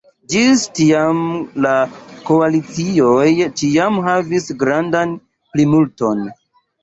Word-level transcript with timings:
Ĝis 0.33 0.61
tiam 0.77 1.19
la 1.65 1.73
koalicioj 2.29 3.27
ĉiam 3.61 4.01
havis 4.07 4.49
grandan 4.63 5.13
plimulton. 5.53 6.27